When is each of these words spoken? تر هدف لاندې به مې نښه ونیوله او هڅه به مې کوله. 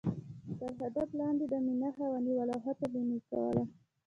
تر 0.59 0.71
هدف 0.81 1.09
لاندې 1.19 1.45
به 1.51 1.57
مې 1.65 1.73
نښه 1.81 2.05
ونیوله 2.09 2.53
او 2.55 2.61
هڅه 2.65 2.85
به 2.93 3.01
مې 3.07 3.17
کوله. 3.29 3.63